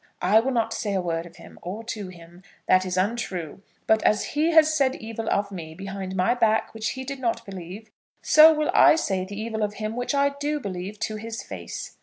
[0.23, 4.01] I will not say a word of him, or to him, that is untrue; but
[4.01, 7.91] as he has said evil of me behind my back which he did not believe,
[8.23, 11.97] so will I say the evil of him, which I do believe, to his face."